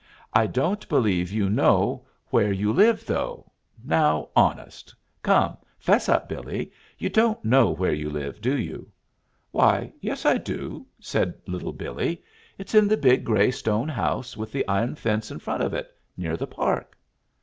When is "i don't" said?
0.33-0.89